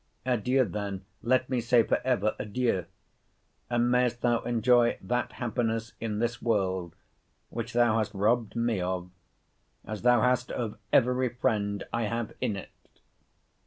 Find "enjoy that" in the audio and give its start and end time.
4.39-5.33